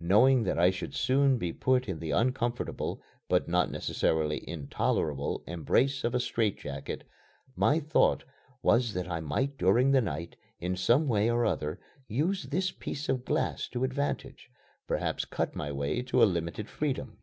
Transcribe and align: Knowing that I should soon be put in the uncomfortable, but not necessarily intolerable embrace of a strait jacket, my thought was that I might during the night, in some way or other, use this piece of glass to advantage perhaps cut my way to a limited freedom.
Knowing 0.00 0.44
that 0.44 0.58
I 0.58 0.70
should 0.70 0.94
soon 0.94 1.36
be 1.36 1.52
put 1.52 1.90
in 1.90 1.98
the 1.98 2.10
uncomfortable, 2.10 3.02
but 3.28 3.48
not 3.50 3.70
necessarily 3.70 4.42
intolerable 4.48 5.44
embrace 5.46 6.04
of 6.04 6.14
a 6.14 6.20
strait 6.20 6.56
jacket, 6.58 7.04
my 7.54 7.80
thought 7.80 8.24
was 8.62 8.94
that 8.94 9.06
I 9.10 9.20
might 9.20 9.58
during 9.58 9.90
the 9.90 10.00
night, 10.00 10.36
in 10.58 10.74
some 10.74 11.06
way 11.06 11.28
or 11.30 11.44
other, 11.44 11.78
use 12.08 12.44
this 12.44 12.70
piece 12.72 13.10
of 13.10 13.26
glass 13.26 13.68
to 13.72 13.84
advantage 13.84 14.50
perhaps 14.86 15.26
cut 15.26 15.54
my 15.54 15.70
way 15.70 16.00
to 16.00 16.22
a 16.22 16.24
limited 16.24 16.66
freedom. 16.66 17.18